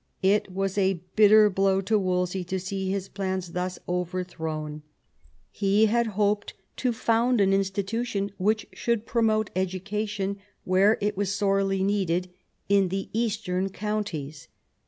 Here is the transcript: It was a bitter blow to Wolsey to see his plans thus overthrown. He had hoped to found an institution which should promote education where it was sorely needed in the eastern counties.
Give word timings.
It 0.23 0.51
was 0.51 0.79
a 0.79 1.03
bitter 1.15 1.47
blow 1.51 1.79
to 1.81 1.99
Wolsey 1.99 2.43
to 2.45 2.59
see 2.59 2.89
his 2.89 3.07
plans 3.07 3.51
thus 3.51 3.77
overthrown. 3.87 4.81
He 5.51 5.85
had 5.85 6.07
hoped 6.17 6.55
to 6.77 6.91
found 6.91 7.39
an 7.39 7.53
institution 7.53 8.31
which 8.39 8.65
should 8.73 9.05
promote 9.05 9.51
education 9.55 10.37
where 10.63 10.97
it 11.01 11.15
was 11.15 11.31
sorely 11.31 11.83
needed 11.83 12.31
in 12.67 12.87
the 12.87 13.11
eastern 13.13 13.69
counties. 13.69 14.47